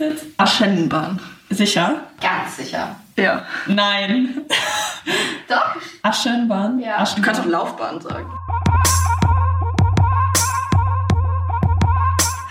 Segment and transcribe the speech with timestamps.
[0.00, 0.26] jetzt?
[0.38, 1.20] Aschenbahn.
[1.50, 2.06] Sicher?
[2.20, 2.96] Ganz sicher.
[3.16, 3.44] Ja.
[3.66, 4.42] Nein.
[5.48, 5.76] Doch?
[6.02, 6.80] Aschenbahn?
[6.80, 6.98] Ja.
[6.98, 7.22] Aschenbahn.
[7.22, 8.26] Du kannst auch Laufbahn sagen.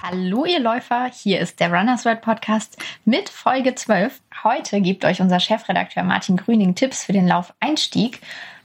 [0.01, 4.19] Hallo ihr Läufer, hier ist der Runners World Podcast mit Folge 12.
[4.43, 8.19] Heute gibt euch unser Chefredakteur Martin Grüning Tipps für den Laufeinstieg,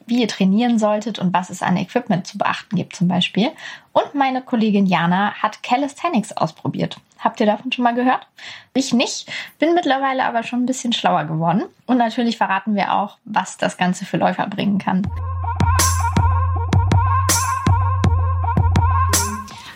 [0.07, 3.51] wie ihr trainieren solltet und was es an Equipment zu beachten gibt zum Beispiel.
[3.95, 6.97] Und meine Kollegin Jana hat Calisthenics ausprobiert.
[7.21, 8.27] Habt ihr davon schon mal gehört?
[8.75, 9.31] Ich nicht,
[9.61, 11.63] bin mittlerweile aber schon ein bisschen schlauer geworden.
[11.87, 15.07] Und natürlich verraten wir auch, was das Ganze für Läufer bringen kann.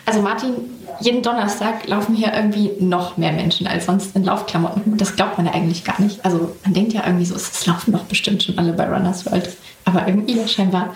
[0.05, 0.53] Also Martin,
[0.99, 4.97] jeden Donnerstag laufen hier irgendwie noch mehr Menschen als sonst in Laufklamotten.
[4.97, 6.25] Das glaubt man ja eigentlich gar nicht.
[6.25, 9.55] Also man denkt ja irgendwie so, es laufen doch bestimmt schon alle bei Runners World.
[9.85, 10.93] Aber irgendwie scheinbar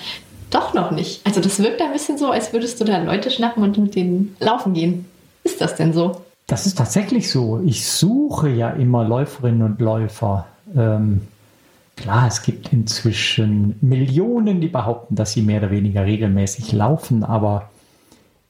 [0.53, 1.25] doch noch nicht.
[1.25, 4.35] Also das wirkt ein bisschen so, als würdest du da Leute schnappen und mit denen
[4.39, 5.05] laufen gehen.
[5.43, 6.21] Ist das denn so?
[6.47, 7.61] Das ist tatsächlich so.
[7.65, 10.45] Ich suche ja immer Läuferinnen und Läufer.
[10.75, 11.21] Ähm,
[11.95, 17.69] klar, es gibt inzwischen Millionen, die behaupten, dass sie mehr oder weniger regelmäßig laufen, aber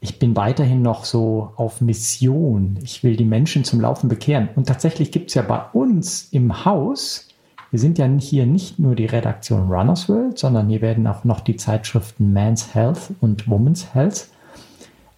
[0.04, 2.78] ich bin weiterhin noch so auf Mission.
[2.84, 4.50] Ich will die Menschen zum Laufen bekehren.
[4.54, 7.30] Und tatsächlich gibt es ja bei uns im Haus,
[7.74, 11.40] wir sind ja hier nicht nur die Redaktion Runners World, sondern hier werden auch noch
[11.40, 14.28] die Zeitschriften Man's Health und Woman's Health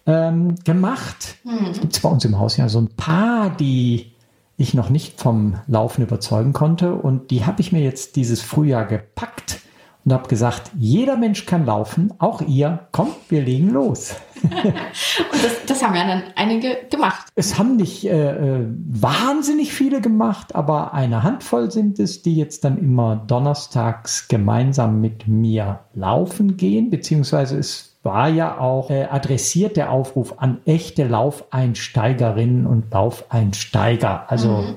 [0.06, 1.36] ähm, gemacht.
[1.42, 1.66] Hm.
[1.70, 4.12] Es gibt bei uns im Haus ja so ein paar, die
[4.56, 6.94] ich noch nicht vom Laufen überzeugen konnte.
[6.94, 9.60] Und die habe ich mir jetzt dieses Frühjahr gepackt
[10.06, 12.86] und habe gesagt, jeder Mensch kann laufen, auch ihr.
[12.90, 14.14] Kommt, wir legen los.
[15.32, 17.26] Und das, das haben ja dann einige gemacht.
[17.34, 22.64] Es haben nicht äh, äh, wahnsinnig viele gemacht, aber eine Handvoll sind es, die jetzt
[22.64, 29.76] dann immer donnerstags gemeinsam mit mir laufen gehen, beziehungsweise es war ja auch äh, adressiert
[29.76, 34.76] der Aufruf an echte Laufeinsteigerinnen und Laufeinsteiger, also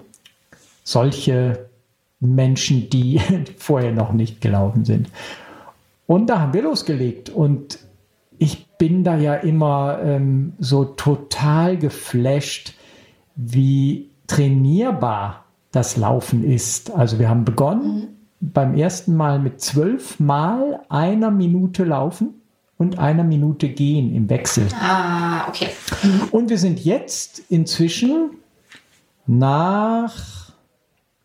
[0.83, 1.69] solche
[2.19, 3.21] Menschen, die
[3.57, 5.09] vorher noch nicht gelaufen sind.
[6.07, 7.79] Und da haben wir losgelegt und
[8.39, 12.73] ich bin da ja immer ähm, so total geflasht,
[13.35, 16.89] wie trainierbar das Laufen ist.
[16.91, 18.07] Also wir haben begonnen
[18.39, 22.41] beim ersten Mal mit zwölf Mal einer Minute laufen
[22.77, 24.67] und einer Minute gehen im Wechsel.
[24.79, 25.67] Ah, okay.
[26.31, 28.31] Und wir sind jetzt inzwischen
[29.27, 30.38] nach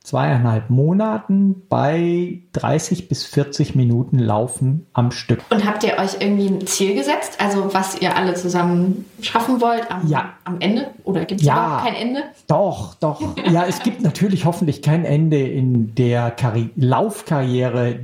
[0.04, 5.41] zweieinhalb Monaten bei 30 bis 40 Minuten Laufen am Stück.
[5.50, 7.38] Und habt ihr euch irgendwie ein Ziel gesetzt?
[7.41, 10.34] Also was ihr alle zusammen schaffen wollt am, Ja.
[10.44, 10.88] am Ende?
[11.04, 11.54] Oder gibt es Ja.
[11.54, 12.22] überhaupt kein Ende?
[12.47, 13.20] Doch, doch.
[13.50, 17.98] Ja, es gibt natürlich hoffentlich kein Ende in der Karri Laufkarriere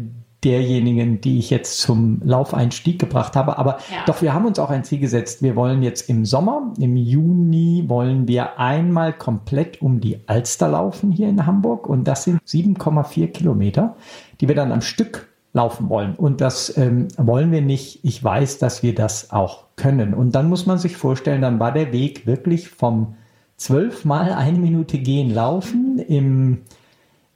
[0.45, 3.59] derjenigen, die ich jetzt zum Laufeinstieg gebracht habe.
[3.59, 4.05] Aber Ja.
[4.07, 5.43] doch, wir haben uns auch ein Ziel gesetzt.
[5.43, 11.13] Wir wollen jetzt im Sommer, im Juni, wollen wir einmal komplett um die Alster laufen
[11.13, 11.87] hier in Hamburg.
[11.87, 13.97] Und das sind 7,4 Kilometer,
[14.41, 16.15] die wir dann am Stück laufen wollen.
[16.15, 18.01] Und das ähm, wollen wir nicht.
[18.05, 20.15] Ich weiß, dass wir das auch können.
[20.15, 23.15] Und dann muss man sich vorstellen, dann war der Weg wirklich vom
[23.57, 26.63] zwölfmal eine Minute gehen, laufen im,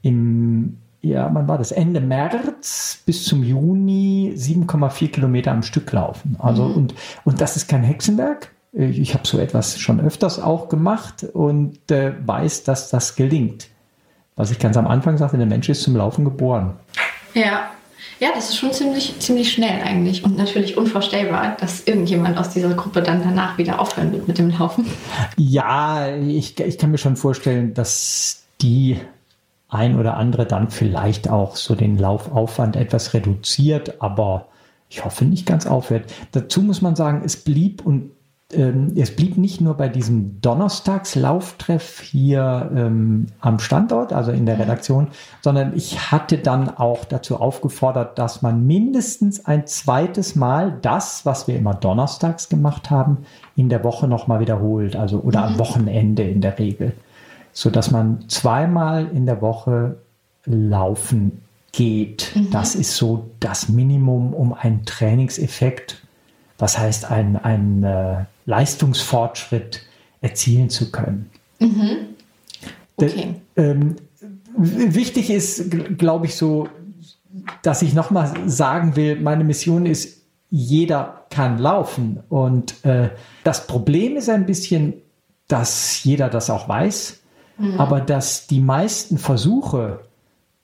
[0.01, 1.71] im ja, wann war das?
[1.71, 6.37] Ende März bis zum Juni 7,4 Kilometer am Stück laufen.
[6.39, 6.95] Also, und,
[7.25, 8.51] und das ist kein Hexenwerk.
[8.73, 13.69] Ich habe so etwas schon öfters auch gemacht und äh, weiß, dass das gelingt.
[14.35, 16.75] Was ich ganz am Anfang sagte, der Mensch ist zum Laufen geboren.
[17.35, 17.71] Ja.
[18.21, 22.73] Ja, das ist schon ziemlich, ziemlich schnell eigentlich und natürlich unvorstellbar, dass irgendjemand aus dieser
[22.75, 24.87] Gruppe dann danach wieder aufhören wird mit dem Laufen.
[25.37, 28.99] Ja, ich, ich kann mir schon vorstellen, dass die
[29.75, 34.47] ein oder andere dann vielleicht auch so den Laufaufwand etwas reduziert, aber
[34.89, 36.13] ich hoffe nicht ganz aufhört.
[36.33, 38.11] Dazu muss man sagen, es blieb und
[38.53, 44.59] ähm, es blieb nicht nur bei diesem Donnerstagslauftreff hier ähm, am Standort, also in der
[44.59, 45.09] Redaktion,
[45.41, 51.49] sondern ich hatte dann auch dazu aufgefordert, dass man mindestens ein zweites Mal das, was
[51.49, 53.19] wir immer donnerstags gemacht haben,
[53.57, 56.93] in der Woche nochmal wiederholt, also oder am Wochenende in der Regel,
[57.55, 59.97] so dass man zweimal in der Woche
[60.45, 61.41] laufen
[61.73, 62.33] geht.
[62.51, 66.03] Das ist so das Minimum, um einen Trainingseffekt,
[66.59, 69.81] was heißt ein, ein äh, Leistungsfortschritt
[70.21, 71.31] erzielen zu können.
[72.97, 73.37] Okay.
[73.57, 73.97] D- ähm,
[74.57, 76.69] wichtig ist, glaube ich, so,
[77.63, 82.21] dass ich nochmal sagen will, meine Mission ist, jeder kann laufen.
[82.29, 83.11] Und äh,
[83.43, 84.95] das Problem ist ein bisschen,
[85.49, 87.21] dass jeder das auch weiß,
[87.79, 90.01] aber dass die meisten Versuche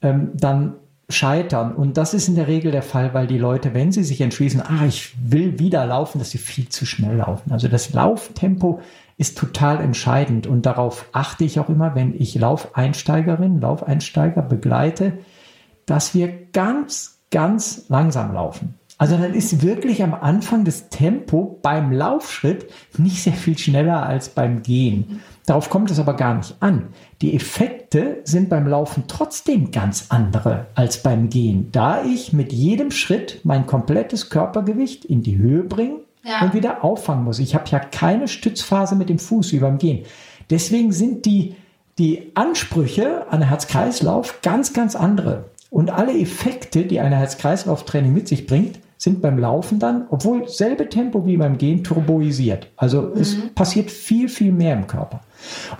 [0.03, 0.75] ähm, dann
[1.09, 1.75] scheitern.
[1.75, 4.63] Und das ist in der Regel der Fall, weil die Leute, wenn sie sich entschließen,
[4.63, 7.53] ah, ich will wieder laufen, dass sie viel zu schnell laufen.
[7.53, 8.81] Also das Lauftempo
[9.17, 15.19] ist total entscheidend und darauf achte ich auch immer, wenn ich Laufeinsteigerinnen, Laufeinsteiger begleite,
[15.85, 18.80] dass wir ganz, ganz langsam laufen.
[19.01, 24.29] Also dann ist wirklich am Anfang das Tempo beim Laufschritt nicht sehr viel schneller als
[24.29, 25.23] beim Gehen.
[25.47, 26.89] Darauf kommt es aber gar nicht an.
[27.23, 32.91] Die Effekte sind beim Laufen trotzdem ganz andere als beim Gehen, da ich mit jedem
[32.91, 36.43] Schritt mein komplettes Körpergewicht in die Höhe bringe ja.
[36.43, 37.39] und wieder auffangen muss.
[37.39, 40.05] Ich habe ja keine Stützphase mit dem Fuß wie beim Gehen.
[40.51, 41.57] Deswegen sind die,
[41.97, 45.47] die Ansprüche an Herz-Kreislauf ganz, ganz andere.
[45.71, 50.91] Und alle Effekte, die ein Herz-Kreislauf-Training mit sich bringt, sind beim Laufen dann, obwohl selbe
[50.91, 52.67] Tempo wie beim Gehen, turboisiert.
[52.77, 53.19] Also mhm.
[53.19, 55.21] es passiert viel, viel mehr im Körper.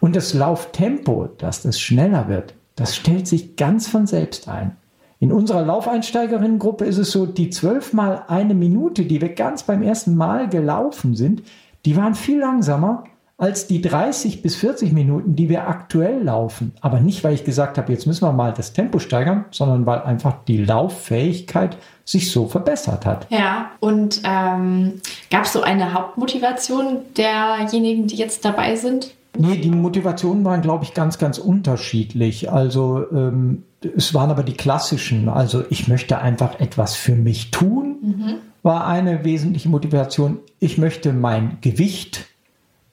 [0.01, 4.75] Und das Lauftempo, dass das schneller wird, das stellt sich ganz von selbst ein.
[5.19, 10.17] In unserer Laufeinsteigerinnengruppe ist es so, die zwölfmal eine Minute, die wir ganz beim ersten
[10.17, 11.43] Mal gelaufen sind,
[11.85, 13.05] die waren viel langsamer
[13.41, 16.73] als die 30 bis 40 Minuten, die wir aktuell laufen.
[16.83, 20.03] Aber nicht, weil ich gesagt habe, jetzt müssen wir mal das Tempo steigern, sondern weil
[20.03, 23.27] einfach die Lauffähigkeit sich so verbessert hat.
[23.31, 25.01] Ja, und ähm,
[25.31, 29.15] gab es so eine Hauptmotivation derjenigen, die jetzt dabei sind?
[29.39, 32.53] Nee, die Motivationen waren, glaube ich, ganz, ganz unterschiedlich.
[32.53, 33.63] Also ähm,
[33.97, 35.31] es waren aber die klassischen.
[35.31, 38.35] Also ich möchte einfach etwas für mich tun, mhm.
[38.63, 40.41] war eine wesentliche Motivation.
[40.59, 42.27] Ich möchte mein Gewicht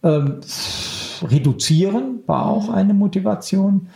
[0.07, 0.41] ähm,
[1.29, 2.75] reduzieren war auch mhm.
[2.75, 3.89] eine Motivation.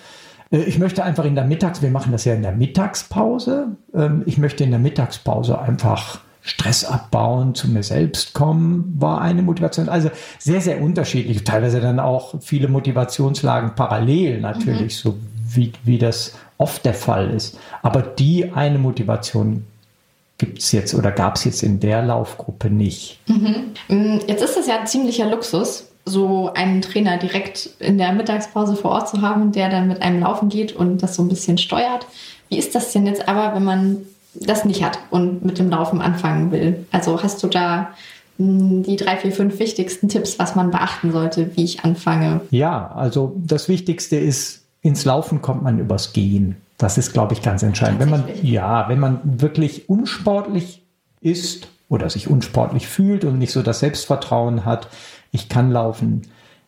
[0.51, 3.77] Äh, ich möchte einfach in der Mittags, wir machen das ja in der Mittagspause.
[3.93, 9.43] Ähm, ich möchte in der Mittagspause einfach Stress abbauen, zu mir selbst kommen, war eine
[9.43, 9.89] Motivation.
[9.89, 10.09] Also
[10.39, 11.43] sehr, sehr unterschiedlich.
[11.43, 15.09] Teilweise dann auch viele Motivationslagen parallel natürlich, mhm.
[15.09, 15.17] so
[15.53, 17.59] wie, wie das oft der Fall ist.
[17.83, 19.65] Aber die eine Motivation
[20.37, 23.19] gibt es jetzt oder gab es jetzt in der Laufgruppe nicht.
[23.27, 23.73] Mhm.
[23.87, 28.75] Mm, jetzt ist das ja ein ziemlicher Luxus, so einen Trainer direkt in der Mittagspause
[28.75, 31.57] vor Ort zu haben, der dann mit einem laufen geht und das so ein bisschen
[31.57, 32.07] steuert.
[32.49, 33.97] Wie ist das denn jetzt aber, wenn man
[34.33, 36.85] das nicht hat und mit dem Laufen anfangen will?
[36.91, 37.91] Also hast du da
[38.37, 42.41] hm, die drei, vier, fünf wichtigsten Tipps, was man beachten sollte, wie ich anfange?
[42.49, 46.57] Ja, also das Wichtigste ist, ins Laufen kommt man übers Gehen.
[46.77, 47.99] Das ist, glaube ich, ganz entscheidend.
[47.99, 50.81] Wenn man, ja, wenn man wirklich unsportlich
[51.21, 54.87] ist oder sich unsportlich fühlt und nicht so das Selbstvertrauen hat,
[55.31, 56.21] ich kann laufen,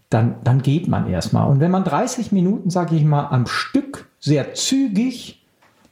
[0.10, 1.48] dann, dann geht man erstmal.
[1.50, 5.44] Und wenn man 30 Minuten, sage ich mal, am Stück sehr zügig,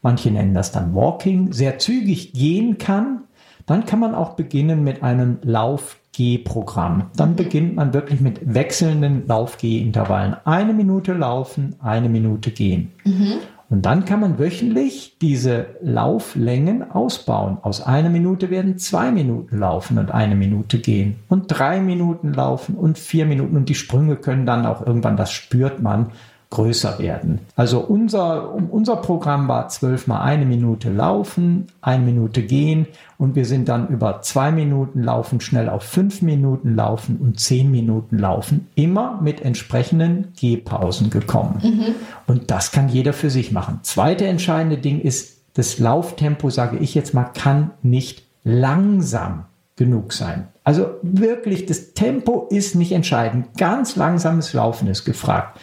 [0.02, 3.24] manche nennen das dann Walking, sehr zügig gehen kann,
[3.66, 7.10] dann kann man auch beginnen mit einem Lauf-Geh-Programm.
[7.16, 7.36] Dann mhm.
[7.36, 10.36] beginnt man wirklich mit wechselnden Lauf-Geh-Intervallen.
[10.46, 12.92] Eine Minute laufen, eine Minute gehen.
[13.04, 13.34] Mhm.
[13.72, 17.58] Und dann kann man wöchentlich diese Lauflängen ausbauen.
[17.62, 22.76] Aus einer Minute werden zwei Minuten laufen und eine Minute gehen und drei Minuten laufen
[22.76, 23.56] und vier Minuten.
[23.56, 26.12] Und die Sprünge können dann auch irgendwann, das spürt man,
[26.52, 27.40] größer werden.
[27.56, 32.88] Also unser, unser Programm war zwölfmal eine Minute laufen, eine Minute gehen
[33.18, 37.72] und wir sind dann über zwei Minuten laufen schnell auf fünf Minuten laufen und zehn
[37.72, 41.62] Minuten laufen, immer mit entsprechenden Gehpausen gekommen.
[41.64, 41.96] Mhm.
[42.28, 43.80] Und das kann jeder für sich machen.
[43.84, 49.46] Zweite entscheidende Ding ist, das Lauftempo, sage ich jetzt mal, kann nicht langsam
[49.78, 50.48] genug sein.
[50.66, 53.58] Also wirklich, das Tempo ist nicht entscheidend.
[53.58, 55.58] Ganz langsames Laufen ist gefragt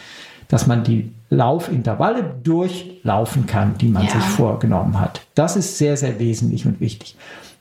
[0.49, 4.11] dass man die Laufintervalle durchlaufen kann, die man ja.
[4.11, 5.21] sich vorgenommen hat.
[5.35, 7.15] Das ist sehr, sehr wesentlich und wichtig.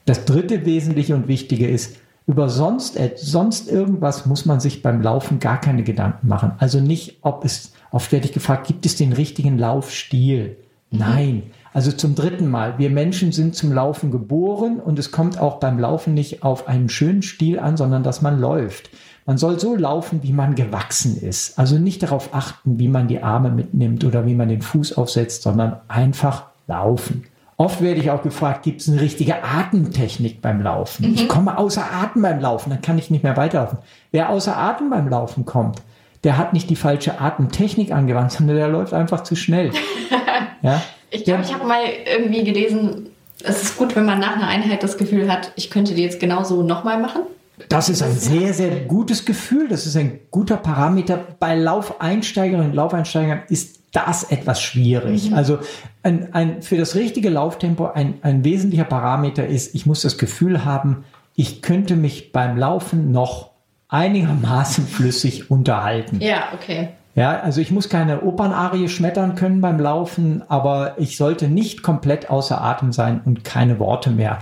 [0.06, 5.38] Das dritte Wesentliche und Wichtige ist, über sonst, sonst irgendwas muss man sich beim Laufen
[5.38, 6.52] gar keine Gedanken machen.
[6.58, 10.56] Also nicht, ob es, oft werde ich gefragt, gibt es den richtigen Laufstil?
[10.90, 10.98] Mhm.
[10.98, 11.42] Nein.
[11.72, 15.78] Also zum dritten Mal, wir Menschen sind zum Laufen geboren und es kommt auch beim
[15.78, 18.90] Laufen nicht auf einen schönen Stil an, sondern dass man läuft.
[19.28, 21.58] Man soll so laufen, wie man gewachsen ist.
[21.58, 25.42] Also nicht darauf achten, wie man die Arme mitnimmt oder wie man den Fuß aufsetzt,
[25.42, 27.24] sondern einfach laufen.
[27.58, 31.10] Oft werde ich auch gefragt, gibt es eine richtige Atemtechnik beim Laufen?
[31.10, 31.14] Mhm.
[31.14, 33.76] Ich komme außer Atem beim Laufen, dann kann ich nicht mehr weiterlaufen.
[34.12, 35.82] Wer außer Atem beim Laufen kommt,
[36.24, 39.72] der hat nicht die falsche Atemtechnik angewandt, sondern der läuft einfach zu schnell.
[40.62, 40.80] ja?
[41.10, 43.10] Ich glaube, ich habe mal irgendwie gelesen,
[43.44, 46.18] es ist gut, wenn man nach einer Einheit das Gefühl hat, ich könnte die jetzt
[46.18, 47.24] genauso nochmal machen.
[47.68, 49.68] Das ist ein sehr, sehr gutes Gefühl.
[49.68, 51.18] Das ist ein guter Parameter.
[51.38, 55.30] Bei Laufeinsteigerinnen und Laufeinsteigern ist das etwas schwierig.
[55.30, 55.36] Mhm.
[55.36, 55.58] Also
[56.02, 60.64] ein, ein, für das richtige Lauftempo ein, ein wesentlicher Parameter ist, ich muss das Gefühl
[60.64, 63.50] haben, ich könnte mich beim Laufen noch
[63.88, 66.20] einigermaßen flüssig unterhalten.
[66.20, 66.88] Ja, okay.
[67.14, 72.30] Ja, also ich muss keine Opernarie schmettern können beim Laufen, aber ich sollte nicht komplett
[72.30, 74.38] außer Atem sein und keine Worte mehr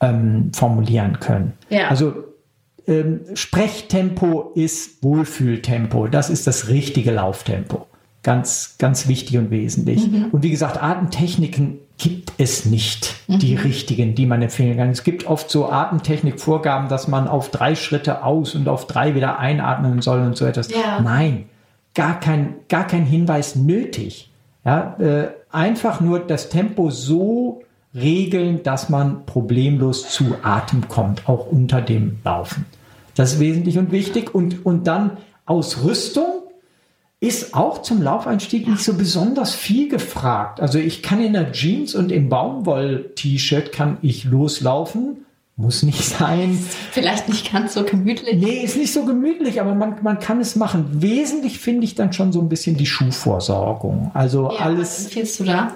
[0.00, 1.54] ähm, formulieren können.
[1.68, 1.88] Ja.
[1.88, 2.12] Also
[2.86, 6.08] ähm, Sprechtempo ist Wohlfühltempo.
[6.08, 7.86] Das ist das richtige Lauftempo.
[8.22, 10.06] Ganz, ganz wichtig und wesentlich.
[10.10, 10.26] Mhm.
[10.30, 13.38] Und wie gesagt, Atemtechniken gibt es nicht, mhm.
[13.38, 14.90] die richtigen, die man empfehlen kann.
[14.90, 19.38] Es gibt oft so Atemtechnikvorgaben, dass man auf drei Schritte aus und auf drei wieder
[19.38, 20.70] einatmen soll und so etwas.
[20.70, 21.00] Ja.
[21.00, 21.44] Nein,
[21.94, 24.30] gar kein, gar kein Hinweis nötig.
[24.64, 27.62] Ja, äh, einfach nur das Tempo so
[27.94, 32.66] regeln, dass man problemlos zu Atem kommt, auch unter dem Laufen.
[33.14, 34.34] Das ist wesentlich und wichtig.
[34.34, 36.24] Und, und dann Ausrüstung
[37.20, 40.60] ist auch zum Laufeinstieg nicht so besonders viel gefragt.
[40.60, 45.18] Also ich kann in der Jeans und im Baumwoll-T-Shirt kann ich loslaufen.
[45.56, 46.58] Muss nicht sein.
[46.90, 48.38] Vielleicht nicht ganz so gemütlich.
[48.40, 50.86] Nee, ist nicht so gemütlich, aber man, man kann es machen.
[50.94, 54.10] Wesentlich finde ich dann schon so ein bisschen die Schuhvorsorgung.
[54.14, 54.96] Also ja, alles.
[54.96, 55.74] Was empfiehlst du da?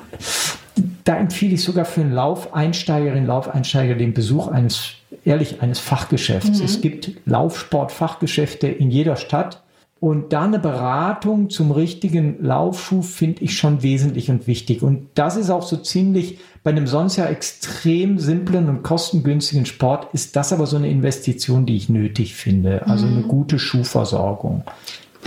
[1.05, 4.93] Da empfehle ich sogar für einen Laufeinsteigerin, Laufeinsteiger den Besuch eines,
[5.25, 6.59] ehrlich, eines Fachgeschäfts.
[6.59, 6.65] Mhm.
[6.65, 9.63] Es gibt Laufsport-Fachgeschäfte in jeder Stadt.
[9.99, 14.83] Und da eine Beratung zum richtigen Laufschuh finde ich schon wesentlich und wichtig.
[14.83, 20.09] Und das ist auch so ziemlich bei einem sonst ja extrem simplen und kostengünstigen Sport
[20.13, 22.87] ist das aber so eine Investition, die ich nötig finde.
[22.87, 23.29] Also eine mhm.
[23.29, 24.65] gute Schuhversorgung.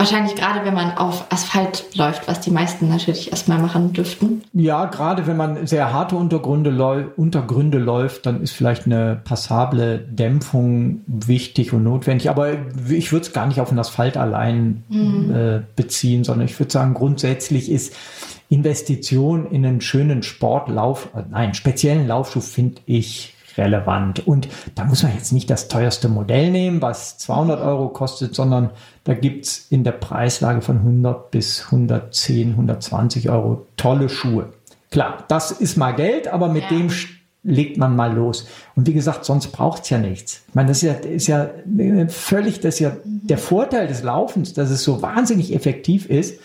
[0.00, 4.40] Wahrscheinlich gerade, wenn man auf Asphalt läuft, was die meisten natürlich erstmal machen dürften.
[4.54, 11.02] Ja, gerade wenn man sehr harte Untergründe, Untergründe läuft, dann ist vielleicht eine passable Dämpfung
[11.06, 12.30] wichtig und notwendig.
[12.30, 12.54] Aber
[12.88, 15.34] ich würde es gar nicht auf den Asphalt allein mhm.
[15.34, 17.94] äh, beziehen, sondern ich würde sagen, grundsätzlich ist
[18.48, 24.26] Investition in einen schönen Sportlauf, äh, nein, speziellen Laufschuh finde ich relevant.
[24.26, 28.70] Und da muss man jetzt nicht das teuerste Modell nehmen, was 200 Euro kostet, sondern
[29.04, 34.50] da gibt es in der Preislage von 100 bis 110, 120 Euro tolle Schuhe.
[34.90, 36.68] Klar, das ist mal Geld, aber mit ja.
[36.70, 36.90] dem
[37.42, 38.46] legt man mal los.
[38.76, 40.42] Und wie gesagt, sonst braucht es ja nichts.
[40.48, 41.50] Ich meine, das ist ja, ist ja
[42.08, 43.26] völlig, das ist ja mhm.
[43.26, 46.40] der Vorteil des Laufens, dass es so wahnsinnig effektiv ist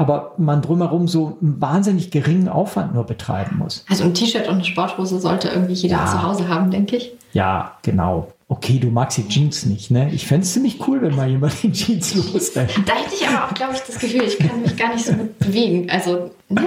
[0.00, 3.84] aber man drumherum so einen wahnsinnig geringen Aufwand nur betreiben muss.
[3.86, 6.06] Also ein T-Shirt und eine Sporthose sollte irgendwie jeder ja.
[6.06, 7.12] zu Hause haben, denke ich.
[7.34, 8.32] Ja, genau.
[8.48, 10.10] Okay, du magst die Jeans nicht, ne?
[10.10, 12.70] Ich fände es ziemlich cool, wenn mal jemand in Jeans losrennt.
[12.86, 15.12] Da hätte ich aber auch, glaube ich, das Gefühl, ich kann mich gar nicht so
[15.12, 15.90] gut bewegen.
[15.90, 16.62] Also, ne,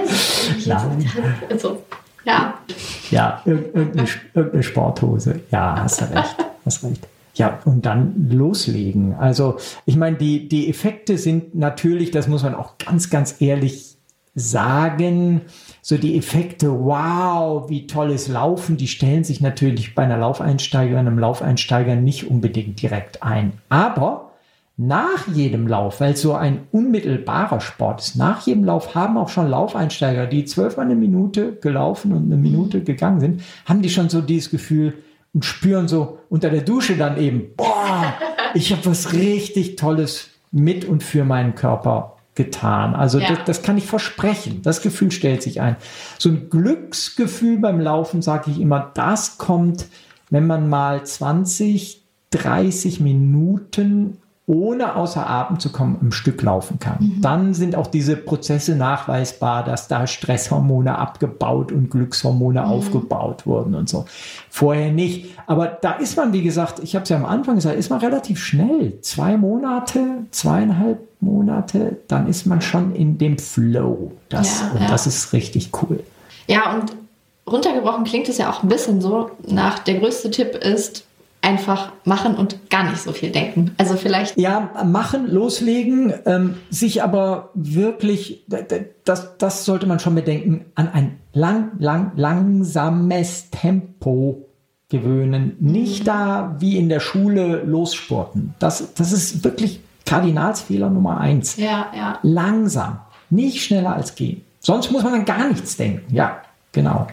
[0.60, 0.70] so,
[1.50, 1.82] also
[2.24, 2.54] ja.
[3.10, 5.40] Ja, irgendeine, irgendeine Sporthose.
[5.50, 6.36] Ja, hast du recht.
[6.64, 7.08] Hast recht.
[7.34, 9.14] Ja, und dann loslegen.
[9.14, 13.96] Also ich meine, die, die Effekte sind natürlich, das muss man auch ganz, ganz ehrlich
[14.36, 15.42] sagen,
[15.80, 21.18] so die Effekte, wow, wie tolles Laufen, die stellen sich natürlich bei einer Laufeinsteigerin, einem
[21.18, 23.52] Laufeinsteiger nicht unbedingt direkt ein.
[23.68, 24.32] Aber
[24.76, 29.28] nach jedem Lauf, weil es so ein unmittelbarer Sport ist, nach jedem Lauf haben auch
[29.28, 34.08] schon Laufeinsteiger, die zwölfmal eine Minute gelaufen und eine Minute gegangen sind, haben die schon
[34.08, 34.94] so dieses Gefühl,
[35.34, 38.14] und spüren so unter der Dusche dann eben, boah,
[38.54, 42.94] ich habe was richtig Tolles mit und für meinen Körper getan.
[42.94, 43.28] Also ja.
[43.28, 44.62] das, das, kann ich versprechen.
[44.62, 45.76] Das Gefühl stellt sich ein.
[46.18, 49.86] So ein Glücksgefühl beim Laufen, sage ich immer, das kommt,
[50.30, 56.98] wenn man mal 20, 30 Minuten ohne außer Atem zu kommen, im Stück laufen kann.
[57.00, 57.20] Mhm.
[57.22, 62.66] Dann sind auch diese Prozesse nachweisbar, dass da Stresshormone abgebaut und Glückshormone mhm.
[62.66, 64.04] aufgebaut wurden und so.
[64.50, 65.30] Vorher nicht.
[65.46, 68.00] Aber da ist man, wie gesagt, ich habe es ja am Anfang gesagt, ist man
[68.00, 69.00] relativ schnell.
[69.00, 74.12] Zwei Monate, zweieinhalb Monate, dann ist man schon in dem Flow.
[74.28, 74.88] Das, ja, und ja.
[74.88, 76.00] das ist richtig cool.
[76.46, 76.92] Ja, und
[77.50, 81.06] runtergebrochen klingt es ja auch ein bisschen so nach, der größte Tipp ist,
[81.44, 83.72] einfach machen und gar nicht so viel denken.
[83.76, 84.38] Also vielleicht.
[84.38, 88.44] Ja, machen, loslegen, ähm, sich aber wirklich,
[89.04, 94.48] das, das sollte man schon bedenken, an ein lang, lang, langsames Tempo
[94.88, 95.56] gewöhnen.
[95.60, 96.06] Nicht mhm.
[96.06, 98.54] da wie in der Schule lossporten.
[98.58, 101.56] Das, das ist wirklich Kardinalsfehler Nummer eins.
[101.56, 102.18] Ja, ja.
[102.22, 103.00] Langsam.
[103.30, 104.42] Nicht schneller als gehen.
[104.60, 106.14] Sonst muss man an gar nichts denken.
[106.14, 107.06] Ja, genau.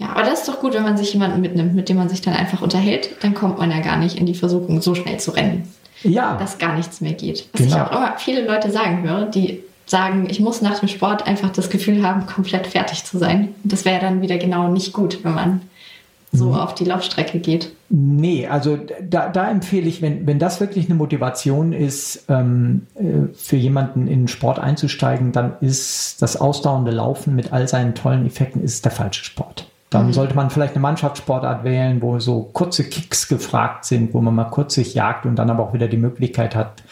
[0.00, 2.22] Ja, aber das ist doch gut, wenn man sich jemanden mitnimmt, mit dem man sich
[2.22, 3.10] dann einfach unterhält.
[3.20, 5.68] Dann kommt man ja gar nicht in die Versuchung, so schnell zu rennen.
[6.02, 6.36] Ja.
[6.38, 7.46] Dass gar nichts mehr geht.
[7.52, 7.76] Was genau.
[7.76, 11.50] ich auch immer viele Leute sagen höre, die sagen, ich muss nach dem Sport einfach
[11.50, 13.54] das Gefühl haben, komplett fertig zu sein.
[13.62, 15.60] Das wäre dann wieder genau nicht gut, wenn man
[16.32, 16.54] so mhm.
[16.54, 17.72] auf die Laufstrecke geht.
[17.90, 23.34] Nee, also da, da empfehle ich, wenn, wenn das wirklich eine Motivation ist, ähm, äh,
[23.34, 28.24] für jemanden in den Sport einzusteigen, dann ist das ausdauernde Laufen mit all seinen tollen
[28.26, 29.69] Effekten ist der falsche Sport.
[29.90, 30.12] Dann mhm.
[30.12, 34.44] sollte man vielleicht eine Mannschaftssportart wählen, wo so kurze Kicks gefragt sind, wo man mal
[34.44, 36.82] kurz sich jagt und dann aber auch wieder die Möglichkeit hat,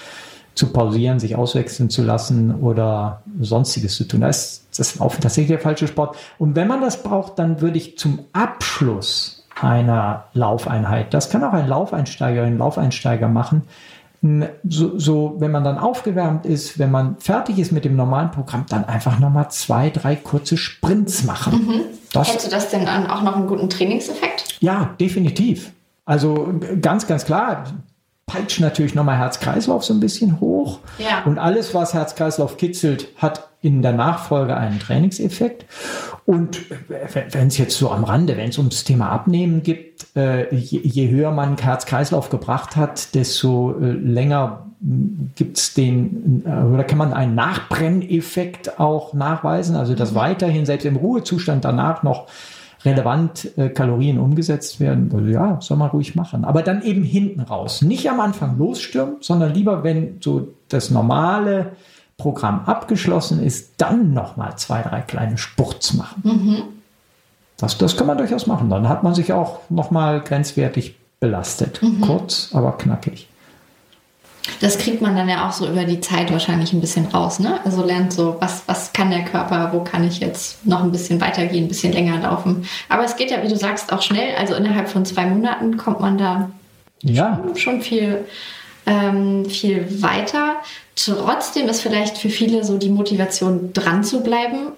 [0.55, 4.23] zu pausieren, sich auswechseln zu lassen oder sonstiges zu tun.
[4.23, 6.17] Da ist das tatsächlich der falsche Sport.
[6.37, 11.15] Und wenn man das braucht, dann würde ich zum Abschluss einer Laufeinheit.
[11.15, 13.63] Das kann auch ein Laufeinsteiger, ein Laufeinsteiger machen.
[14.21, 18.67] So, so, wenn man dann aufgewärmt ist, wenn man fertig ist mit dem normalen Programm,
[18.69, 21.67] dann einfach nochmal zwei, drei kurze Sprints machen.
[21.67, 21.81] Mhm.
[22.13, 24.57] Das, Hätte das denn dann auch noch einen guten Trainingseffekt?
[24.61, 25.73] Ja, definitiv.
[26.05, 27.65] Also ganz, ganz klar,
[28.29, 30.79] peitscht natürlich nochmal Herz-Kreislauf so ein bisschen hoch.
[30.99, 31.25] Ja.
[31.25, 35.67] Und alles, was Herz-Kreislauf kitzelt, hat in der Nachfolge einen Trainingseffekt.
[36.25, 36.61] Und
[37.33, 41.11] wenn es jetzt so am Rande, wenn es ums Thema Abnehmen gibt, äh, je, je,
[41.11, 44.67] höher man Herz-Kreislauf gebracht hat, desto äh, länger
[45.35, 50.17] gibt es den, äh, oder kann man einen Nachbrenneffekt auch nachweisen, also dass mhm.
[50.17, 52.29] weiterhin selbst im Ruhezustand danach noch
[52.85, 56.45] relevant äh, Kalorien umgesetzt werden, also ja, soll man ruhig machen.
[56.45, 57.83] Aber dann eben hinten raus.
[57.83, 61.73] Nicht am Anfang losstürmen, sondern lieber, wenn so das normale
[62.17, 66.23] Programm abgeschlossen ist, dann nochmal zwei, drei kleine Spurts machen.
[66.25, 66.63] Mhm.
[67.57, 68.71] Das, das kann man durchaus machen.
[68.71, 71.83] Dann hat man sich auch nochmal grenzwertig belastet.
[71.83, 72.01] Mhm.
[72.01, 73.29] Kurz, aber knackig.
[74.61, 77.61] Das kriegt man dann ja auch so über die Zeit wahrscheinlich ein bisschen raus, ne?
[77.65, 81.21] Also lernt so, was, was kann der Körper, wo kann ich jetzt noch ein bisschen
[81.21, 82.67] weitergehen, ein bisschen länger laufen.
[82.89, 84.35] Aber es geht ja, wie du sagst, auch schnell.
[84.37, 86.51] Also innerhalb von zwei Monaten kommt man da
[87.03, 87.41] ja.
[87.45, 88.25] schon, schon viel,
[88.87, 90.57] ähm, viel weiter.
[90.97, 94.73] Trotzdem ist vielleicht für viele so die Motivation dran zu bleiben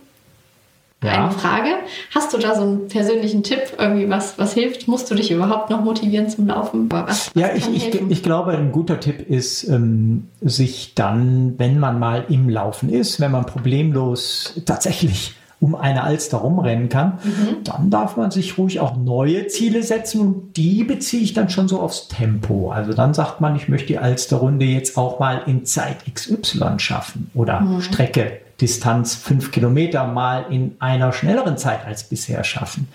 [1.02, 1.24] ja.
[1.24, 1.68] eine Frage.
[2.14, 4.88] Hast du da so einen persönlichen Tipp, irgendwie was, was hilft?
[4.88, 6.90] Musst du dich überhaupt noch motivieren zum Laufen?
[6.90, 11.78] Was, was ja, ich, ich, ich, glaube, ein guter Tipp ist, ähm, sich dann, wenn
[11.78, 17.64] man mal im Laufen ist, wenn man problemlos tatsächlich um eine Alster rumrennen kann, mhm.
[17.64, 21.68] dann darf man sich ruhig auch neue Ziele setzen und die beziehe ich dann schon
[21.68, 22.70] so aufs Tempo.
[22.70, 27.30] Also dann sagt man, ich möchte die Alsterrunde jetzt auch mal in Zeit XY schaffen
[27.34, 27.82] oder mhm.
[27.82, 32.88] Strecke Distanz fünf Kilometer mal in einer schnelleren Zeit als bisher schaffen.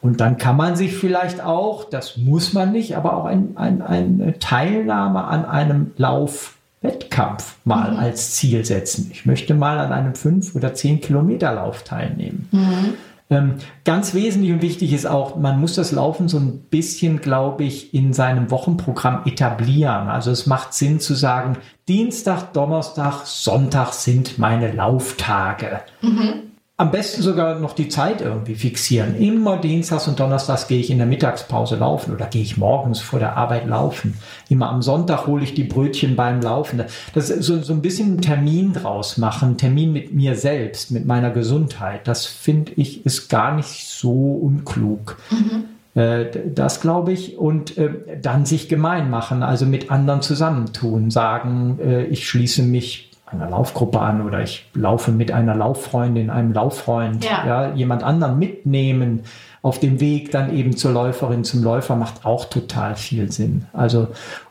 [0.00, 3.80] Und dann kann man sich vielleicht auch, das muss man nicht, aber auch ein, ein,
[3.80, 5.92] eine Teilnahme an einem
[6.84, 7.98] Laufwettkampf mal mhm.
[7.98, 9.10] als Ziel setzen.
[9.12, 12.48] Ich möchte mal an einem fünf oder zehn Kilometer Lauf teilnehmen.
[12.52, 12.94] Mhm.
[13.30, 17.64] Ähm, ganz wesentlich und wichtig ist auch, man muss das Laufen so ein bisschen, glaube
[17.64, 20.08] ich, in seinem Wochenprogramm etablieren.
[20.08, 21.56] Also es macht Sinn zu sagen,
[21.88, 25.80] Dienstag, Donnerstag, Sonntag sind meine Lauftage.
[26.02, 29.16] Mhm am besten sogar noch die Zeit irgendwie fixieren.
[29.16, 33.20] Immer Dienstags und Donnerstags gehe ich in der Mittagspause laufen oder gehe ich morgens vor
[33.20, 34.18] der Arbeit laufen.
[34.48, 36.82] Immer am Sonntag hole ich die Brötchen beim Laufen.
[37.14, 41.06] Das ist so, so ein bisschen einen Termin draus machen, Termin mit mir selbst, mit
[41.06, 42.08] meiner Gesundheit.
[42.08, 45.16] Das finde ich ist gar nicht so unklug.
[45.30, 46.00] Mhm.
[46.00, 47.38] Äh, das glaube ich.
[47.38, 53.13] Und äh, dann sich gemein machen, also mit anderen zusammentun, sagen, äh, ich schließe mich
[53.26, 57.46] einer Laufgruppe an oder ich laufe mit einer Lauffreundin, einem Lauffreund, ja.
[57.46, 57.74] ja.
[57.74, 59.22] jemand anderen mitnehmen
[59.62, 63.64] auf dem Weg dann eben zur Läuferin, zum Läufer macht auch total viel Sinn.
[63.72, 64.08] Also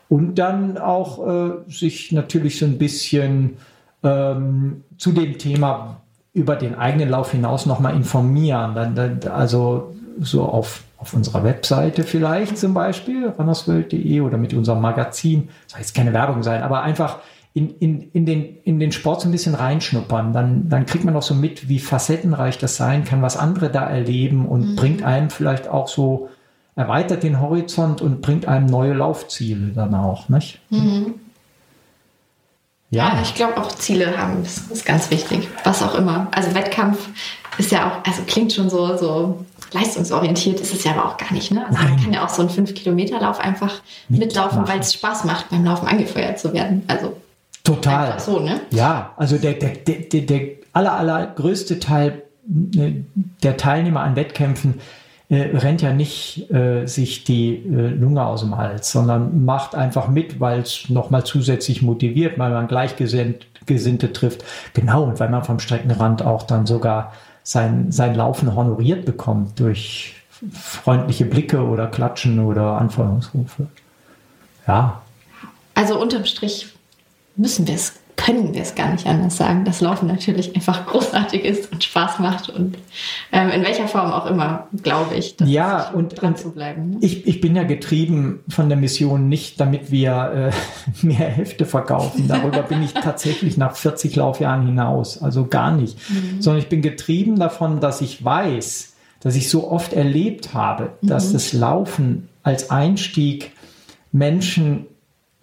[0.08, 3.56] und dann auch äh, sich natürlich so ein bisschen
[4.02, 6.00] ähm, zu dem Thema
[6.32, 8.74] über den eigenen Lauf hinaus nochmal informieren.
[8.74, 14.80] Dann, dann, also so auf, auf unserer Webseite vielleicht zum Beispiel, runnersworld.de oder mit unserem
[14.80, 17.20] Magazin, soll jetzt keine Werbung sein, aber einfach
[17.54, 20.32] in, in, in, den, in den Sport so ein bisschen reinschnuppern.
[20.32, 23.84] Dann, dann kriegt man auch so mit, wie facettenreich das sein kann, was andere da
[23.84, 24.76] erleben und mhm.
[24.76, 26.28] bringt einem vielleicht auch so,
[26.76, 30.28] erweitert den Horizont und bringt einem neue Laufziele dann auch.
[30.28, 30.60] Nicht?
[30.70, 31.14] Mhm.
[32.90, 33.14] Ja.
[33.14, 33.22] ja.
[33.22, 35.48] ich glaube auch Ziele haben ist, ist ganz wichtig.
[35.62, 36.26] Was auch immer.
[36.32, 37.08] Also Wettkampf
[37.56, 41.32] ist ja auch, also klingt schon so, so leistungsorientiert ist es ja aber auch gar
[41.32, 41.52] nicht.
[41.52, 41.64] Ne?
[41.68, 45.64] Also man kann ja auch so einen 5-Kilometer-Lauf einfach mitlaufen, weil es Spaß macht, beim
[45.64, 46.82] Laufen angefeuert zu werden.
[46.88, 47.16] Also
[47.64, 48.20] Total.
[48.20, 48.60] so, ne?
[48.70, 50.40] Ja, also der, der, der, der
[50.74, 53.04] aller, allergrößte Teil ne,
[53.42, 54.80] der Teilnehmer an Wettkämpfen
[55.30, 60.08] äh, rennt ja nicht äh, sich die äh, Lunge aus dem Hals, sondern macht einfach
[60.08, 64.44] mit, weil es nochmal zusätzlich motiviert, weil man Gleichgesinnte trifft.
[64.74, 70.14] Genau, und weil man vom Streckenrand auch dann sogar sein, sein Laufen honoriert bekommt durch
[70.52, 73.68] freundliche Blicke oder Klatschen oder Anfeuerungsrufe.
[74.66, 75.00] Ja.
[75.74, 76.73] Also unterm Strich
[77.36, 81.44] müssen wir es, können wir es gar nicht anders sagen, dass Laufen natürlich einfach großartig
[81.44, 82.78] ist und Spaß macht und
[83.32, 85.36] ähm, in welcher Form auch immer, glaube ich.
[85.44, 86.90] Ja, und, dran und zu bleiben.
[86.90, 86.98] Ne?
[87.00, 90.52] Ich, ich bin ja getrieben von der Mission nicht, damit wir
[91.02, 92.28] äh, mehr Hefte verkaufen.
[92.28, 95.98] Darüber bin ich tatsächlich nach 40 Laufjahren hinaus, also gar nicht.
[96.08, 96.40] Mhm.
[96.40, 101.30] Sondern ich bin getrieben davon, dass ich weiß, dass ich so oft erlebt habe, dass
[101.30, 101.32] mhm.
[101.32, 103.52] das Laufen als Einstieg
[104.12, 104.86] Menschen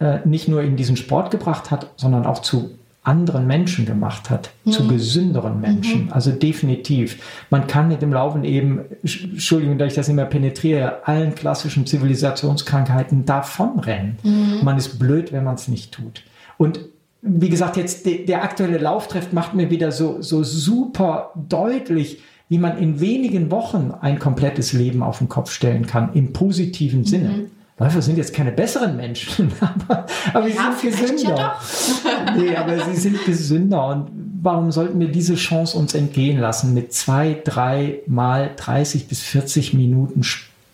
[0.02, 2.72] äh, nicht nur in diesen Sport gebracht hat, sondern auch zu
[3.04, 4.72] anderen Menschen gemacht hat, mhm.
[4.72, 6.06] zu gesünderen Menschen.
[6.06, 6.14] Mhm.
[6.14, 7.46] Also definitiv.
[7.50, 13.26] Man kann mit dem Laufen eben, Entschuldigung, dass ich das immer penetriere, allen klassischen Zivilisationskrankheiten
[13.26, 14.18] davonrennen.
[14.24, 14.60] Mhm.
[14.64, 16.24] Man ist blöd, wenn man es nicht tut.
[16.58, 16.80] Und
[17.22, 22.58] wie gesagt, jetzt de, der aktuelle Lauftreff macht mir wieder so, so super deutlich, wie
[22.58, 27.46] man in wenigen Wochen ein komplettes Leben auf den Kopf stellen kann, im positiven Sinne.
[27.82, 31.36] Läufer sind jetzt keine besseren Menschen, aber, aber sie ja, sind gesünder.
[31.36, 33.88] Ja nee, aber sie sind gesünder.
[33.88, 34.10] Und
[34.42, 39.74] warum sollten wir diese Chance uns entgehen lassen, mit zwei, drei Mal 30 bis 40
[39.74, 40.24] Minuten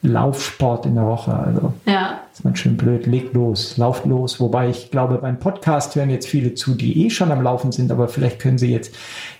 [0.07, 1.33] Laufsport in der Woche?
[1.33, 2.19] Also, ja.
[2.33, 3.05] ist man schön blöd.
[3.05, 4.39] Legt los, lauft los.
[4.39, 7.91] Wobei ich glaube, beim Podcast hören jetzt viele zu, die eh schon am Laufen sind,
[7.91, 8.95] aber vielleicht können sie jetzt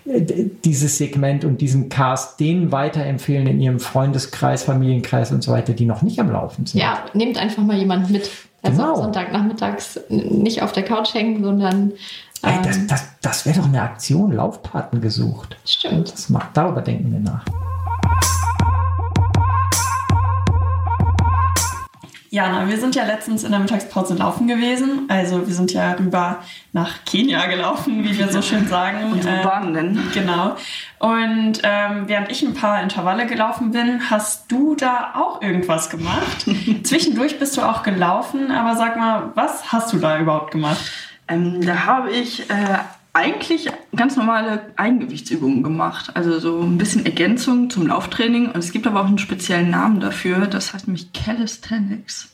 [0.05, 0.21] äh,
[0.63, 5.85] dieses Segment und diesen Cast denen weiterempfehlen in ihrem Freundeskreis, Familienkreis und so weiter, die
[5.85, 6.79] noch nicht am Laufen sind.
[6.79, 8.29] Ja, nehmt einfach mal jemanden mit.
[8.63, 8.95] Also genau.
[8.95, 11.93] Sonntagnachmittags nicht auf der Couch hängen, sondern.
[12.43, 15.57] Ähm, Ey, das das, das wäre doch eine Aktion, Laufpaten gesucht.
[15.65, 16.11] Stimmt.
[16.11, 17.45] Das macht, darüber denken wir nach.
[22.29, 25.05] Jana, wir sind ja letztens in der Mittagspause laufen gewesen.
[25.07, 28.97] Also wir sind ja rüber nach Kenia gelaufen, wie wir so schön sagen.
[29.11, 29.97] Unsere Bahn nennen.
[29.97, 30.55] Äh, genau.
[30.99, 36.45] Und ähm, während ich ein paar Intervalle gelaufen bin, hast du da auch irgendwas gemacht.
[36.83, 40.91] Zwischendurch bist du auch gelaufen, aber sag mal, was hast du da überhaupt gemacht?
[41.29, 42.53] Ähm, da habe ich äh,
[43.17, 46.11] eigentlich ganz normale Eigengewichtsübungen gemacht.
[46.13, 48.51] Also so ein bisschen Ergänzung zum Lauftraining.
[48.51, 50.45] Und es gibt aber auch einen speziellen Namen dafür.
[50.45, 52.29] Das heißt nämlich Calisthenics.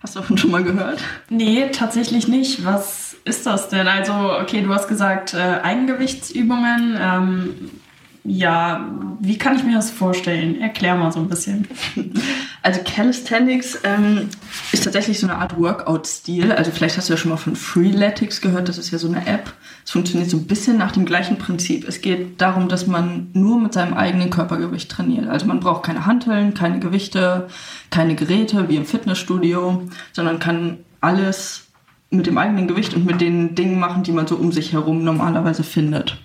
[0.00, 1.02] Hast du davon schon mal gehört?
[1.28, 2.64] Nee, tatsächlich nicht.
[2.64, 3.88] Was ist das denn?
[3.88, 6.96] Also, okay, du hast gesagt, äh, Eigengewichtsübungen.
[7.00, 7.54] Ähm,
[8.24, 8.88] ja,
[9.20, 10.60] wie kann ich mir das vorstellen?
[10.60, 11.66] Erklär mal so ein bisschen.
[12.62, 14.28] Also Calisthenics ähm,
[14.70, 16.52] ist tatsächlich so eine Art Workout-Stil.
[16.52, 19.26] Also vielleicht hast du ja schon mal von Freeletics gehört, das ist ja so eine
[19.26, 19.52] App.
[19.84, 21.88] Es funktioniert so ein bisschen nach dem gleichen Prinzip.
[21.88, 25.28] Es geht darum, dass man nur mit seinem eigenen Körpergewicht trainiert.
[25.28, 27.48] Also man braucht keine Hanteln, keine Gewichte,
[27.90, 31.64] keine Geräte wie im Fitnessstudio, sondern kann alles
[32.10, 35.02] mit dem eigenen Gewicht und mit den Dingen machen, die man so um sich herum
[35.02, 36.18] normalerweise findet.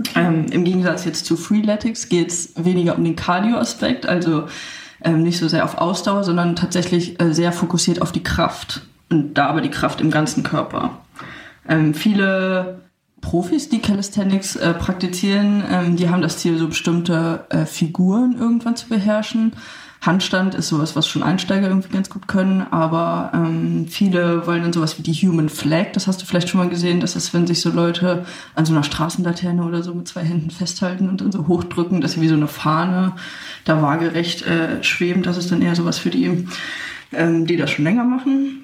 [0.00, 0.26] Okay.
[0.26, 4.48] Ähm, Im Gegensatz jetzt zu Freeletics geht es weniger um den Cardio-Aspekt, also
[5.02, 8.82] ähm, nicht so sehr auf Ausdauer, sondern tatsächlich äh, sehr fokussiert auf die Kraft.
[9.10, 10.98] Und da aber die Kraft im ganzen Körper.
[11.68, 12.80] Ähm, viele
[13.20, 18.76] Profis, die Calisthenics äh, praktizieren, ähm, die haben das Ziel, so bestimmte äh, Figuren irgendwann
[18.76, 19.54] zu beherrschen.
[20.06, 24.72] Handstand ist sowas, was schon Einsteiger irgendwie ganz gut können, aber ähm, viele wollen dann
[24.72, 27.46] sowas wie die Human Flag, das hast du vielleicht schon mal gesehen, das ist, wenn
[27.46, 31.32] sich so Leute an so einer Straßenlaterne oder so mit zwei Händen festhalten und dann
[31.32, 33.12] so hochdrücken, dass sie wie so eine Fahne
[33.64, 36.46] da waagerecht äh, schweben, das ist dann eher sowas für die,
[37.12, 38.60] ähm, die das schon länger machen.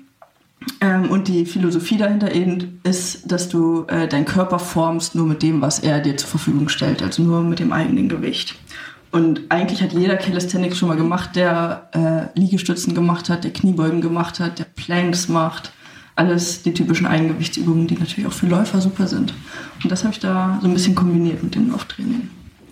[0.82, 5.42] Ähm, und die Philosophie dahinter eben ist, dass du äh, deinen Körper formst nur mit
[5.42, 8.56] dem, was er dir zur Verfügung stellt, also nur mit dem eigenen Gewicht.
[9.10, 14.00] Und eigentlich hat jeder Calisthenics schon mal gemacht, der äh, Liegestützen gemacht hat, der Kniebeugen
[14.00, 15.72] gemacht hat, der Planks macht.
[16.14, 19.32] Alles die typischen Eigengewichtsübungen, die natürlich auch für Läufer super sind.
[19.82, 22.28] Und das habe ich da so ein bisschen kombiniert mit dem Lauftraining.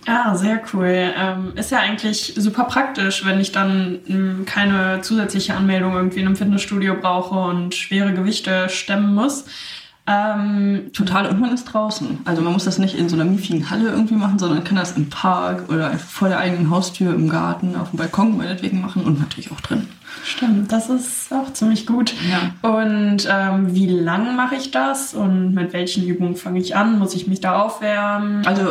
[0.07, 1.13] Ah, sehr cool.
[1.17, 6.27] Ähm, ist ja eigentlich super praktisch, wenn ich dann ähm, keine zusätzliche Anmeldung irgendwie in
[6.27, 9.45] einem Fitnessstudio brauche und schwere Gewichte stemmen muss.
[10.09, 12.21] Ähm, total, und man ist draußen.
[12.25, 14.97] Also man muss das nicht in so einer miefigen Halle irgendwie machen, sondern kann das
[14.97, 19.19] im Park oder vor der eigenen Haustür, im Garten, auf dem Balkon meinetwegen machen und
[19.19, 19.87] natürlich auch drin.
[20.25, 22.15] Stimmt, das ist auch ziemlich gut.
[22.29, 22.71] Ja.
[22.71, 26.99] Und ähm, wie lang mache ich das und mit welchen Übungen fange ich an?
[26.99, 28.47] Muss ich mich da aufwärmen?
[28.47, 28.71] Also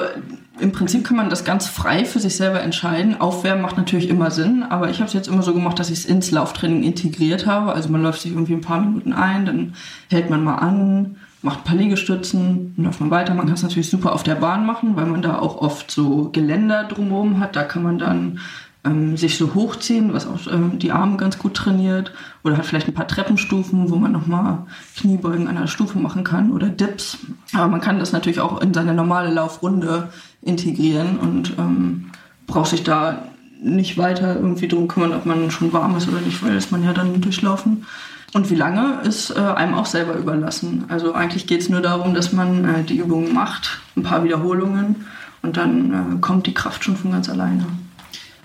[0.60, 3.22] im Prinzip kann man das ganz frei für sich selber entscheiden.
[3.22, 6.00] Aufwärmen macht natürlich immer Sinn, aber ich habe es jetzt immer so gemacht, dass ich
[6.00, 7.74] es ins Lauftraining integriert habe.
[7.74, 9.74] Also man läuft sich irgendwie ein paar Minuten ein, dann
[10.10, 13.34] hält man mal an, macht ein paar Liegestützen, dann läuft man weiter.
[13.34, 16.30] Man kann es natürlich super auf der Bahn machen, weil man da auch oft so
[16.34, 17.56] Geländer drumherum hat.
[17.56, 18.40] Da kann man dann
[18.84, 22.12] ähm, sich so hochziehen, was auch ähm, die Arme ganz gut trainiert.
[22.44, 24.66] Oder hat vielleicht ein paar Treppenstufen, wo man nochmal
[24.98, 27.18] Kniebeugen an einer Stufe machen kann oder Dips.
[27.54, 30.10] Aber man kann das natürlich auch in seine normale Laufrunde
[30.42, 32.12] integrieren und ähm,
[32.46, 33.24] braucht sich da
[33.64, 36.84] nicht weiter irgendwie drum kümmern, ob man schon warm ist oder nicht, weil das man
[36.84, 37.86] ja dann durchlaufen.
[38.34, 40.86] Und wie lange ist äh, einem auch selber überlassen.
[40.90, 45.08] Also eigentlich geht es nur darum, dass man äh, die Übungen macht, ein paar Wiederholungen
[45.42, 47.66] und dann äh, kommt die Kraft schon von ganz alleine.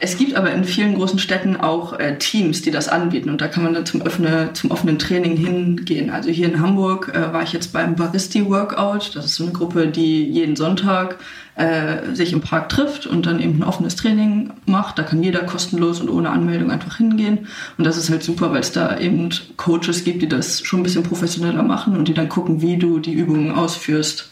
[0.04, 3.46] Es gibt aber in vielen großen Städten auch äh, Teams, die das anbieten und da
[3.46, 6.10] kann man dann zum, öffne, zum offenen Training hingehen.
[6.10, 9.14] Also hier in Hamburg äh, war ich jetzt beim Baristi Workout.
[9.14, 11.18] Das ist so eine Gruppe, die jeden Sonntag
[11.54, 14.98] äh, sich im Park trifft und dann eben ein offenes Training macht.
[14.98, 17.46] Da kann jeder kostenlos und ohne Anmeldung einfach hingehen.
[17.76, 20.82] Und das ist halt super, weil es da eben Coaches gibt, die das schon ein
[20.82, 24.30] bisschen professioneller machen und die dann gucken, wie du die Übungen ausführst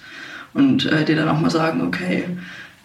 [0.55, 2.25] und äh, dir dann auch mal sagen, okay,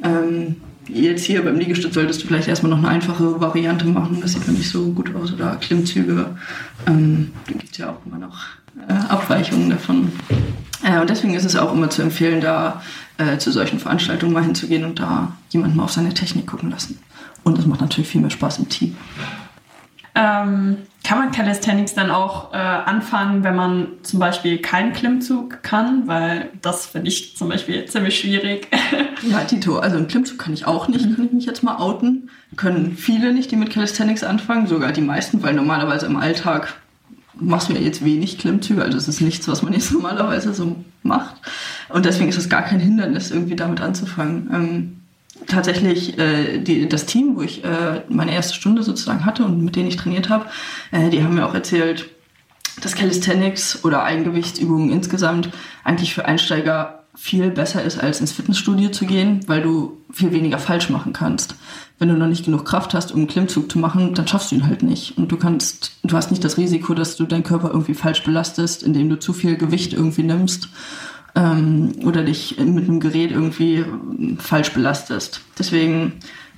[0.03, 4.33] ähm, jetzt hier beim Liegestütz solltest du vielleicht erstmal noch eine einfache Variante machen, das
[4.33, 6.35] sieht dann nicht so gut aus, oder Klimmzüge,
[6.87, 8.37] ähm, da gibt es ja auch immer noch
[8.87, 10.11] äh, Abweichungen davon.
[10.83, 12.83] Äh, und deswegen ist es auch immer zu empfehlen, da
[13.17, 16.99] äh, zu solchen Veranstaltungen mal hinzugehen und da jemanden mal auf seine Technik gucken lassen.
[17.43, 18.97] Und es macht natürlich viel mehr Spaß im Team.
[20.15, 26.07] Ähm, kann man Calisthenics dann auch äh, anfangen, wenn man zum Beispiel keinen Klimmzug kann?
[26.07, 28.69] Weil das finde ich zum Beispiel ziemlich schwierig.
[29.29, 32.29] ja, Tito, also einen Klimmzug kann ich auch nicht, kann ich mich jetzt mal outen.
[32.55, 36.73] Können viele nicht, die mit Calisthenics anfangen, sogar die meisten, weil normalerweise im Alltag
[37.39, 41.35] machst ja jetzt wenig Klimmzüge, also es ist nichts, was man jetzt normalerweise so macht.
[41.89, 44.49] Und deswegen ist es gar kein Hindernis, irgendwie damit anzufangen.
[44.53, 45.01] Ähm,
[45.47, 49.75] tatsächlich äh, die, das Team, wo ich äh, meine erste Stunde sozusagen hatte und mit
[49.75, 50.45] denen ich trainiert habe,
[50.91, 52.09] äh, die haben mir auch erzählt,
[52.81, 55.49] dass Calisthenics oder Eigengewichtsübungen insgesamt
[55.83, 60.59] eigentlich für Einsteiger viel besser ist, als ins Fitnessstudio zu gehen, weil du viel weniger
[60.59, 61.55] falsch machen kannst.
[61.97, 64.55] Wenn du noch nicht genug Kraft hast, um einen Klimmzug zu machen, dann schaffst du
[64.55, 65.17] ihn halt nicht.
[65.17, 68.83] Und du kannst, du hast nicht das Risiko, dass du deinen Körper irgendwie falsch belastest,
[68.83, 70.69] indem du zu viel Gewicht irgendwie nimmst
[71.35, 73.85] ähm, oder dich mit einem Gerät irgendwie
[74.37, 75.41] falsch belastest.
[75.57, 76.13] Deswegen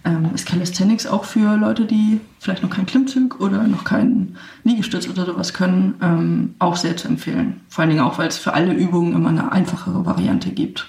[0.08, 5.08] ähm, ist Calisthenics auch für Leute, die vielleicht noch keinen Klimmzug oder noch keinen Liegestütz
[5.10, 7.62] oder sowas können, ähm, auch sehr zu empfehlen.
[7.68, 10.88] Vor allen Dingen auch, weil es für alle Übungen immer eine einfachere Variante gibt.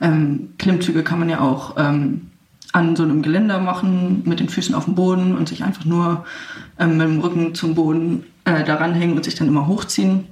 [0.00, 2.30] Ähm, Klimmzüge kann man ja auch ähm,
[2.72, 6.24] an so einem Geländer machen, mit den Füßen auf dem Boden und sich einfach nur
[6.78, 10.26] ähm, mit dem Rücken zum Boden äh, daran hängen und sich dann immer hochziehen.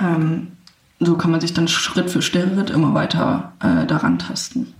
[0.00, 0.48] Ähm,
[1.00, 4.72] so kann man sich dann Schritt für Schritt immer weiter äh, daran tasten.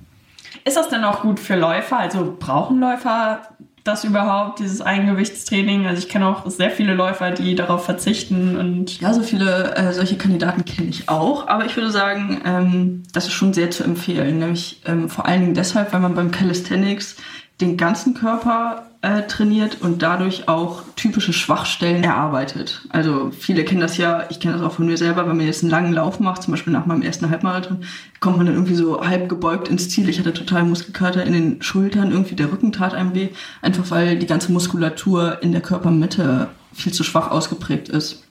[0.64, 1.98] Ist das denn auch gut für Läufer?
[1.98, 3.42] Also brauchen Läufer
[3.84, 5.86] das überhaupt, dieses Eigengewichtstraining?
[5.86, 9.00] Also ich kenne auch sehr viele Läufer, die darauf verzichten und.
[9.00, 13.26] Ja, so viele äh, solche Kandidaten kenne ich auch, aber ich würde sagen, ähm, das
[13.26, 14.38] ist schon sehr zu empfehlen.
[14.38, 17.16] Nämlich ähm, vor allen Dingen deshalb, weil man beim Calisthenics
[17.60, 22.80] den ganzen Körper äh, trainiert und dadurch auch typische Schwachstellen erarbeitet.
[22.88, 25.62] Also viele kennen das ja, ich kenne das auch von mir selber, wenn man jetzt
[25.62, 27.84] einen langen Lauf macht, zum Beispiel nach meinem ersten Halbmarathon,
[28.20, 30.08] kommt man dann irgendwie so halb gebeugt ins Ziel.
[30.08, 33.28] Ich hatte total Muskelkater in den Schultern, irgendwie der Rücken tat einem weh,
[33.60, 38.24] einfach weil die ganze Muskulatur in der Körpermitte viel zu schwach ausgeprägt ist.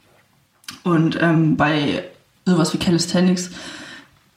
[0.84, 2.04] Und ähm, bei
[2.46, 3.52] sowas wie Calisthenics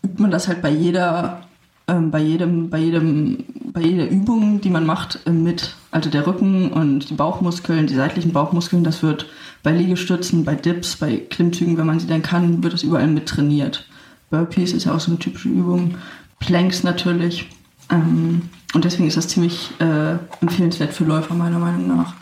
[0.04, 1.46] übt man das halt bei jeder
[1.88, 5.74] ähm, bei jedem, bei jedem, bei jeder Übung, die man macht, äh, mit.
[5.96, 9.24] Also der Rücken und die Bauchmuskeln, die seitlichen Bauchmuskeln, das wird
[9.62, 13.24] bei Liegestützen, bei Dips, bei Klimmzügen, wenn man sie dann kann, wird das überall mit
[13.24, 13.88] trainiert.
[14.28, 15.94] Burpees ist ja auch so eine typische Übung.
[16.38, 17.48] Planks natürlich.
[17.90, 18.42] Ähm,
[18.74, 22.12] und deswegen ist das ziemlich äh, empfehlenswert für Läufer, meiner Meinung nach.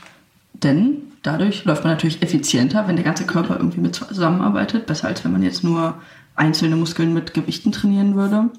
[0.52, 4.87] Denn dadurch läuft man natürlich effizienter, wenn der ganze Körper irgendwie mit zusammenarbeitet.
[4.87, 5.94] Besser als wenn man jetzt nur
[6.37, 8.50] einzelne Muskeln mit Gewichten trainieren würde.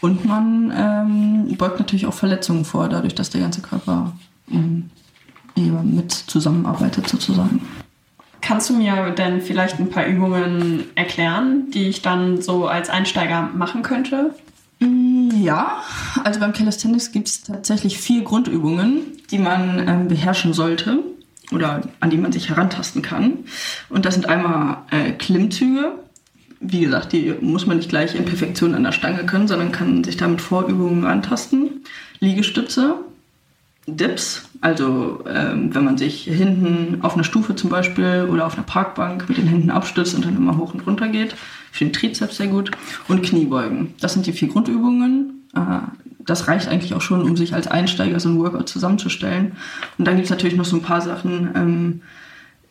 [0.00, 4.14] Und man ähm, beugt natürlich auch Verletzungen vor, dadurch, dass der ganze Körper
[4.50, 4.90] ähm,
[5.82, 7.60] mit zusammenarbeitet sozusagen.
[8.40, 13.50] Kannst du mir denn vielleicht ein paar Übungen erklären, die ich dann so als Einsteiger
[13.54, 14.34] machen könnte?
[14.78, 15.82] Mm, ja,
[16.24, 21.00] also beim Calisthenics gibt es tatsächlich vier Grundübungen, die man ähm, beherrschen sollte
[21.52, 23.44] oder an die man sich herantasten kann.
[23.90, 25.92] Und das sind einmal äh, Klimmzüge,
[26.60, 30.04] wie gesagt, die muss man nicht gleich in Perfektion an der Stange können, sondern kann
[30.04, 31.84] sich damit Vorübungen antasten.
[32.20, 32.96] Liegestütze,
[33.86, 38.62] Dips, also ähm, wenn man sich hinten auf einer Stufe zum Beispiel oder auf einer
[38.62, 41.34] Parkbank mit den Händen abstützt und dann immer hoch und runter geht.
[41.72, 42.70] Für den Trizeps sehr gut.
[43.08, 43.94] Und Kniebeugen.
[44.00, 45.46] Das sind die vier Grundübungen.
[45.54, 45.60] Äh,
[46.26, 49.52] das reicht eigentlich auch schon, um sich als Einsteiger so ein Workout zusammenzustellen.
[49.98, 52.02] Und dann gibt es natürlich noch so ein paar Sachen, ähm,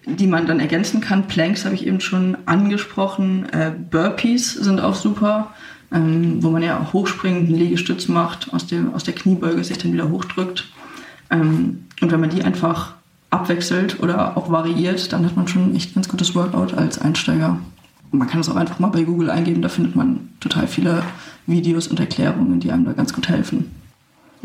[0.06, 1.28] die man dann ergänzen kann.
[1.28, 3.48] Planks habe ich eben schon angesprochen.
[3.50, 5.54] Äh, Burpees sind auch super,
[5.91, 9.78] ähm, wo man ja auch hochspringt, einen Liegestütz macht, aus, dem, aus der Kniebeuge sich
[9.78, 10.65] dann wieder hochdrückt.
[11.29, 12.93] Ähm, und wenn man die einfach
[13.29, 17.57] abwechselt oder auch variiert, dann hat man schon ein echt ganz gutes Workout als Einsteiger.
[18.11, 21.03] man kann es auch einfach mal bei Google eingeben, da findet man total viele
[21.45, 23.75] Videos und Erklärungen, die einem da ganz gut helfen.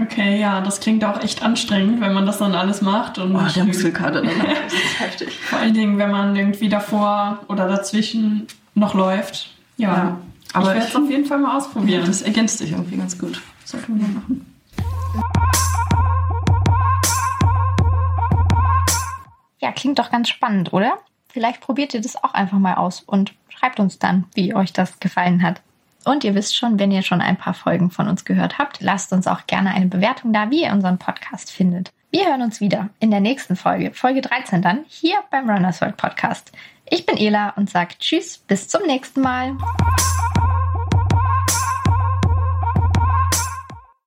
[0.01, 3.19] Okay, ja, das klingt auch echt anstrengend, wenn man das dann alles macht.
[3.19, 5.39] Und oh, der Muskelkater danach, das ist heftig.
[5.39, 9.55] Vor allen Dingen, wenn man irgendwie davor oder dazwischen noch läuft.
[9.77, 10.19] Ja, ja
[10.53, 12.01] aber ich werde es auf jeden Fall mal ausprobieren.
[12.01, 13.41] Ja, das ergänzt sich irgendwie ganz gut.
[13.65, 14.47] Sollten wir machen.
[19.65, 20.99] Ja, klingt doch ganz spannend, oder?
[21.33, 25.01] Vielleicht probiert ihr das auch einfach mal aus und schreibt uns dann, wie euch das
[25.01, 25.63] gefallen hat.
[26.05, 29.11] Und ihr wisst schon, wenn ihr schon ein paar Folgen von uns gehört habt, lasst
[29.15, 31.95] uns auch gerne eine Bewertung da, wie ihr unseren Podcast findet.
[32.11, 35.97] Wir hören uns wieder in der nächsten Folge, Folge 13 dann, hier beim Runners World
[35.97, 36.53] Podcast.
[36.91, 39.57] Ich bin Ela und sage Tschüss, bis zum nächsten Mal.